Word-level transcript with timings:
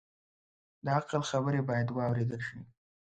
د 0.83 0.85
عقل 0.97 1.21
خبرې 1.31 1.61
باید 1.69 1.87
واورېدل 1.91 2.41
شي 2.47 2.59